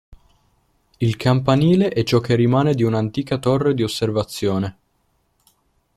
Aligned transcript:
Il 0.97 1.15
campanile 1.15 1.89
è 1.89 2.01
ciò 2.01 2.19
che 2.21 2.33
rimane 2.33 2.73
di 2.73 2.81
una 2.81 2.97
antica 2.97 3.37
torre 3.37 3.75
di 3.75 3.83
osservazione. 3.83 4.77